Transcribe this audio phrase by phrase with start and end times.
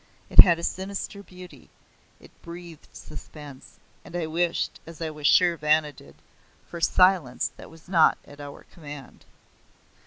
[0.31, 1.69] It had a sinister beauty;
[2.19, 6.15] it breathed suspense; and I wished, as I was sure Vanna did,
[6.67, 9.25] for silence that was not at our command.